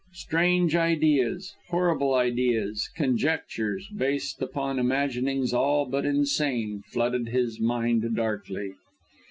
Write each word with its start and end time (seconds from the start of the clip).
Strange 0.13 0.75
ideas, 0.75 1.53
horrible 1.67 2.15
ideas, 2.15 2.89
conjectures 2.95 3.87
based 3.95 4.41
upon 4.41 4.79
imaginings 4.79 5.53
all 5.53 5.85
but 5.85 6.07
insane, 6.07 6.81
flooded 6.87 7.27
his 7.29 7.59
mind 7.59 8.15
darkly. 8.15 8.73